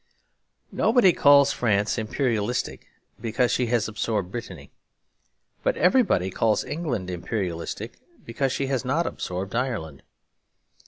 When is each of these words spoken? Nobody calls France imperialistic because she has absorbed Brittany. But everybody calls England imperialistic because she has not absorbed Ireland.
Nobody 0.71 1.13
calls 1.13 1.51
France 1.53 1.99
imperialistic 1.99 2.87
because 3.21 3.51
she 3.51 3.67
has 3.67 3.87
absorbed 3.87 4.31
Brittany. 4.31 4.71
But 5.61 5.77
everybody 5.77 6.31
calls 6.31 6.63
England 6.65 7.11
imperialistic 7.11 7.99
because 8.25 8.51
she 8.51 8.65
has 8.65 8.83
not 8.83 9.05
absorbed 9.05 9.53
Ireland. 9.53 10.01